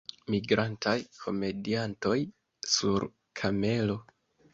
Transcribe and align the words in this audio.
Migrantaj 0.33 0.93
komediantoj 1.25 2.15
sur 2.77 3.07
kamelo. 3.43 3.99